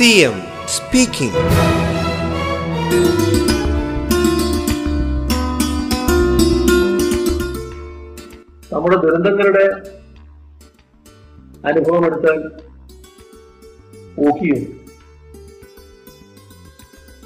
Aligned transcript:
CM 0.00 0.36
speaking 0.66 1.36
നമ്മുടെ 8.74 8.96
ദുരന്തങ്ങളുടെ 8.96 9.64
അനുഭവം 11.66 12.06
എടുത്താൽ 12.06 12.52
ഊഹിയും. 14.18 14.80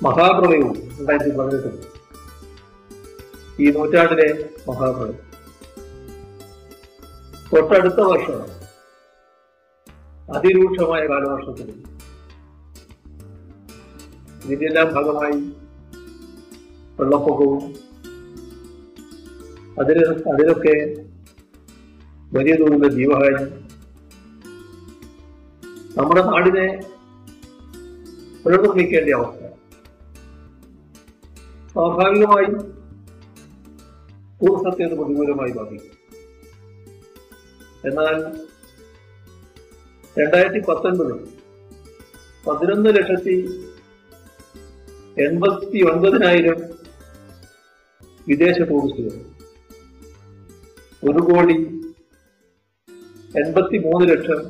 മഹാപ്രളയവും 0.02 0.96
രണ്ടായിരത്തി 0.98 1.30
പതിനെട്ടും. 1.30 1.82
ഈ 3.60 3.70
നൂറ്റാണ്ടിലെ 3.70 4.48
മഹാപ്രളയം. 4.68 5.18
തൊട്ടടുത്ത 7.52 8.00
വർഷം 8.00 8.42
അതിരൂക്ഷമായ 10.36 11.06
കാലവർഷത്തിൽ 11.06 11.93
ഇതിന്റെല്ലാം 14.44 14.94
ഭാഗമായി 14.94 15.38
വെള്ളപ്പൊക്കവും 17.00 17.62
അതിന് 19.80 20.04
അതിലൊക്കെ 20.32 20.74
വലിയ 22.36 22.54
തോതിലുള്ള 22.54 22.88
ജീവഹാനി 22.88 23.44
നമ്മുടെ 25.98 26.22
നാടിനെ 26.22 26.66
പുനർനിർമ്മിക്കേണ്ട 28.44 29.10
അവസ്ഥ. 29.14 29.40
സ്വാഭാവികമായി 31.72 32.48
ടൂറിസത്തെ 34.40 34.94
പ്രതികൂലമായി 34.94 35.52
ബാധിക്കും. 35.52 35.92
എന്നാൽ 37.84 38.16
രണ്ടായിരത്തി 40.18 40.60
പത്തൊൻപതിൽ 40.66 41.18
പതിനൊന്ന് 42.46 42.90
ലക്ഷത്തി 42.96 43.36
എൺപത്തി 45.16 45.78
ഒൻപതിനായിരം 45.82 46.58
വിദേശ 48.26 48.58
ടൂറിസ്റ്റുകൾ 48.62 49.16
ഒരു 51.02 51.18
കോടി 51.18 51.56
എൺപത്തി 53.34 53.78
മൂന്ന് 53.78 54.08
ലക്ഷം 54.08 54.40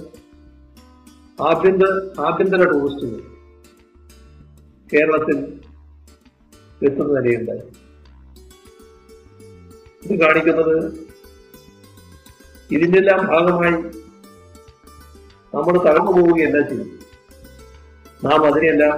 ആഭ്യന്തര 1.43 1.93
ആഭ്യന്തര 2.21 2.71
ടൂറിസ്റ്റുകൾ 2.71 3.21
കേരളത്തിൽ 4.93 5.39
എത്തുന്ന 6.83 7.21
നിലയുണ്ടായി. 7.21 7.63
ഇത് 10.05 10.21
കാണിക്കുന്നത് 10.21 10.77
ഇതിന്റെല്ലാം 12.71 13.27
ഭാഗമായി 13.27 13.77
നമ്മൾ 15.55 15.79
തകർന്നു 15.79 16.13
പോവുകയല്ല 16.13 16.69
ചെയ്യും 16.69 16.91
നാം 18.25 18.47
അതിനെല്ലാം 18.47 18.97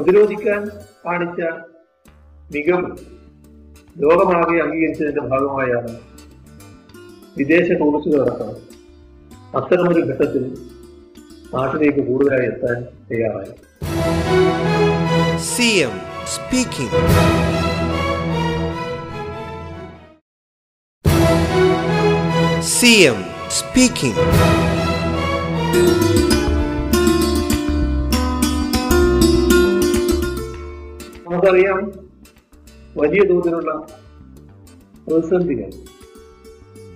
പ്രതിരോധിക്കാൻ 0.00 0.60
കാണിച്ച 1.04 1.40
മികവ് 2.50 2.90
ലോകമാകെ 3.96 4.56
അംഗീകരിച്ചതിന്റെ 4.60 5.22
ഭാഗമായാണ് 5.28 5.92
വിദേശ 7.36 7.68
ടൂറിസ്റ്റുകൾ 7.80 8.20
അടക്കം 8.22 8.52
അത്തരമൊരു 9.56 10.02
ഘട്ടത്തിൽ 10.06 10.44
നാട്ടിലേക്ക് 11.54 12.04
കൂടുതലായി 12.08 12.46
എത്താൻ 12.46 12.78
തയ്യാറായി 13.10 13.52
CM 15.48 15.94
സ്പീക്കിംഗ് 16.34 17.00
CM 22.72 23.18
speaking. 23.50 24.16
നമുക്കറിയാം 31.42 31.78
വലിയ 32.96 33.20
തോതിലുള്ള 33.28 33.70
പ്രതിസന്ധികൾ. 35.04 35.68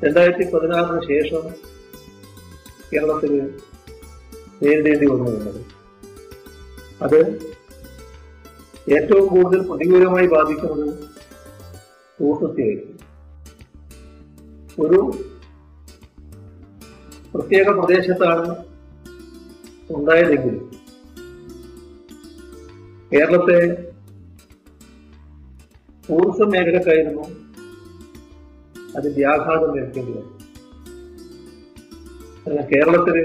രണ്ടായിരത്തി 0.02 0.44
പതിനാറിന് 0.50 0.98
ശേഷം 1.06 1.44
കേരളത്തിൽ 2.88 3.32
നേരിടേണ്ടി 4.62 5.06
വന്നിട്ടുണ്ട് 5.12 5.62
അത് 7.04 7.16
ഏറ്റവും 8.88 9.24
കൂടുതൽ 9.28 9.62
പ്രതികൂലമായി 9.70 10.28
ബാധിക്കുന്നത് 10.34 10.92
ടൂറിസത്തെയായിരുന്നു 12.18 12.92
ഒരു 14.78 15.00
പ്രത്യേക 17.34 17.66
പ്രദേശത്താണ് 17.70 18.52
ഉണ്ടായതെങ്കിലും 19.90 20.62
കേരളത്തെ 23.12 23.58
ടൂറിസം 26.10 26.48
മേഖലക്കായിരുന്നു 26.50 27.22
അത് 28.96 29.14
വ്യാഘാതം 29.14 29.76
നേരിടേണ്ടി 29.76 30.12
വന്നു. 30.12 30.34
കേരളത്തിൽ 32.62 33.16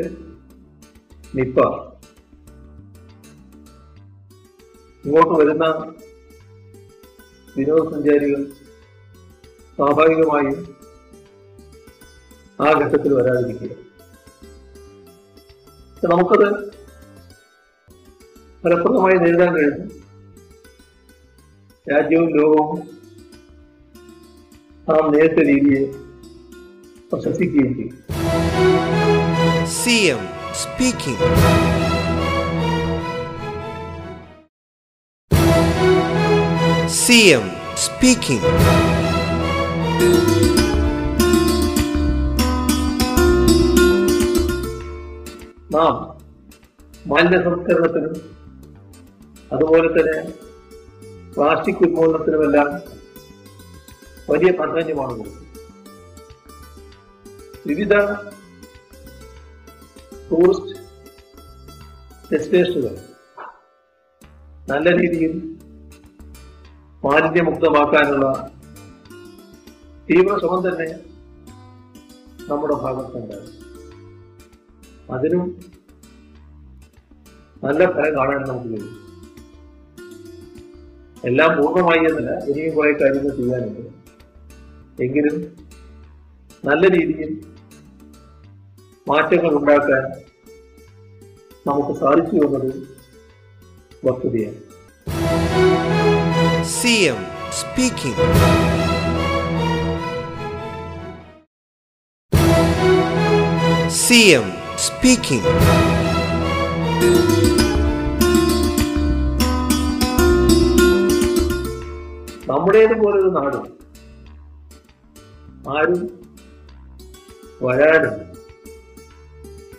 നിപ്പ. 1.35 1.59
ഇങ്ങോട്ട് 5.05 5.33
വരുന്ന 5.39 5.65
വിനോദസഞ്ചാരികൾ 7.57 8.41
സ്വാഭാവികമായും 9.75 10.57
ആ 12.61 12.79
ഘട്ടത്തിൽ 12.79 13.13
വരാതിരിക്കുക 13.13 13.75
നമുക്കത് 16.05 16.47
ഫലപ്രദമായി 18.63 19.17
നേരിടാൻ 19.17 19.55
കഴിഞ്ഞു 19.55 20.08
രാജ്യവും 21.91 22.29
ലോകവും 22.37 22.79
നാം 24.87 25.05
നേരിട്ട 25.13 25.39
രീതിയെ 25.51 25.83
പ്രശംസിക്കുകയും 27.11 27.73
ചെയ്യും 27.77 27.97
CM 29.71 30.21
speaking. 30.55 31.17
CM 36.97 37.45
speaking. 37.77 38.43
നാം 45.71 45.95
മാലിന്യ 47.05 47.39
സംസ്കരണത്തിനും 47.45 48.15
അതുപോലെ 49.51 49.89
തന്നെ 49.95 50.17
പ്ലാസ്റ്റിക് 51.35 51.83
ഉന്മൂലനത്തിനുമെല്ലാം 51.87 52.69
വലിയ 54.29 54.51
പ്രാധാന്യമാണ് 54.51 55.13
വിവിധ 57.67 57.93
ടൂറിസ്റ്റ് 60.29 60.75
ഡെസ്റ്റിനേഷനുകൾ 62.31 62.95
നല്ല 64.69 64.89
രീതിയിൽ 64.97 65.33
മാലിന്യമുക്തമാക്കാനുള്ള 67.05 68.27
തീവ്ര 70.09 70.37
ശ്രമം 70.39 70.61
തന്നെ 70.67 70.87
നമ്മുടെ 72.49 72.73
ഭാഗത്തുണ്ട്. 72.73 73.37
അതിനും 75.11 75.43
നല്ല 77.63 77.85
ഫലം 77.91 78.15
കാണാൻ 78.15 78.41
നമുക്ക് 78.47 78.69
കഴിയും. 78.73 79.08
എല്ലാം 81.25 81.49
പൂർണമായി 81.57 81.99
എന്നല്ല 81.99 82.45
ഇനിയും 82.45 82.75
കുറെ 82.75 82.91
കാര്യങ്ങൾ 82.91 83.35
ചെയ്യാനുണ്ട്. 83.35 83.81
എങ്കിലും 85.03 85.35
നല്ല 86.65 86.87
രീതിയിൽ 86.87 87.31
മാറ്റങ്ങൾ 89.07 89.55
ഉണ്ടാക്കാൻ 89.57 90.03
നമുക്ക് 91.67 91.99
സാധിച്ചു 91.99 92.35
എന്നത് 92.35 92.71
വസ്തുതയാണ്. 94.05 94.59
CM 96.75 97.19
speaking. 97.59 98.25
CM 104.07 104.47
speaking. 104.87 105.45
നമ്മുടേത് 106.99 107.58
പോലൊരു 112.69 113.29
നാട്. 113.29 113.55
ആരും 115.69 116.01
വരാനും 117.61 118.15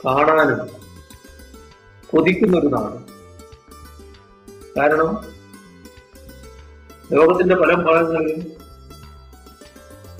കാണാനും 0.05 0.69
കൊതിക്കുന്ന 2.11 2.59
ഒരു 2.59 2.67
നാട്. 2.67 2.97
കാരണം 4.79 5.11
ലോകത്തിന്റെ 7.13 7.57
പല 7.57 7.75
ഭാഗങ്ങളിലും 7.75 8.53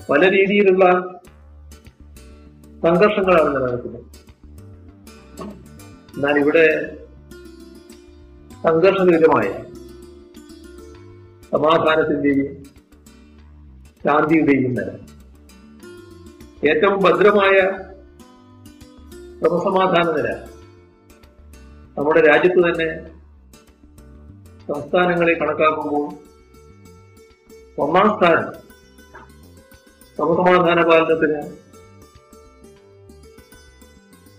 പല 0.09 0.31
രീതിയിലുള്ള 0.31 0.85
സംഘർഷങ്ങളാണ് 2.83 3.55
നിലനിൽക്കുന്നത്. 3.55 4.05
എന്നാൽ 6.15 6.39
ഇവിടെ 6.39 6.65
സംഘർഷരഹിതമായ 8.63 9.63
സമാധാനത്തിന്റെയും 11.51 12.60
ശാന്തിയുടെയും 14.05 14.63
നില 14.69 14.89
ഏറ്റവും 16.69 16.97
ഭദ്രമായ 17.03 17.55
ക്രമസമാധാന 19.39 20.07
നില 20.17 20.29
നമ്മുടെ 21.97 22.21
രാജ്യത്ത് 22.21 22.59
തന്നെ 22.65 22.89
സംസ്ഥാനങ്ങളെ 24.67 25.33
കണക്കാക്കുമ്പോൾ 25.33 26.05
ഒന്നാം 27.77 28.09
സ്ഥാനം 28.15 28.47
ക്രമസമാധാന 30.19 30.79
പാലനത്തിന് 30.89 31.39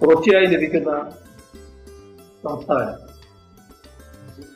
തുടർച്ചയായി 0.01 0.47
ലഭിക്കുന്ന 0.47 0.93
സംസ്ഥാനം. 2.45 2.95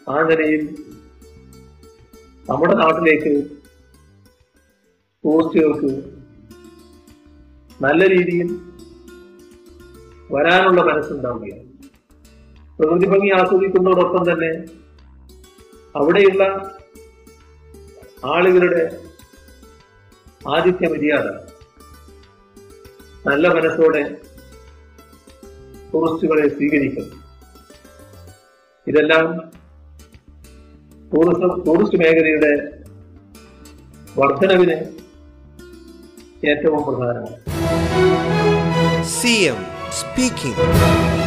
ആ 0.08 0.16
നിലയിൽ 0.22 0.62
നമ്മുടെ 2.48 2.74
നാട്ടിലേക്ക് 2.74 3.32
ടൂറിസ്റ്റുകൾക്ക് 5.26 5.88
നല്ല 7.81 8.02
രീതിയിൽ 8.08 8.49
വരാനുള്ള 10.31 10.81
മനസ്സുണ്ടാവുകയാണ് 10.88 11.64
പ്രകൃതി 12.78 13.06
ഭംഗി 13.06 13.31
ആസ്വദിക്കുന്നതോടൊപ്പം 13.38 14.23
തന്നെ 14.31 14.50
അവിടെയുള്ള 15.94 16.44
ആളുകളുടെ 18.34 18.84
ആദിത്യ 20.55 20.88
മര്യാദ 20.93 21.26
നല്ല 23.26 23.46
മനസ്സോടെ 23.55 24.02
ടൂറിസ്റ്റുകളെ 25.93 26.44
സ്വീകരിക്കും. 26.49 27.06
ഇതെല്ലാം 28.87 29.26
ടൂറിസം 31.12 31.52
ടൂറിസ്റ്റ് 31.64 32.00
മേഖലയുടെ 32.02 32.52
വർധനവിന് 34.20 34.76
ഏറ്റവും 36.48 36.82
പ്രധാനമാണ് 36.88 37.32
എം 39.46 39.58
speaking. 39.93 41.25